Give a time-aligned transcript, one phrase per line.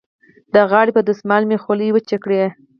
[0.53, 2.43] د غاړې په دستمال مې خولې وچې کړې.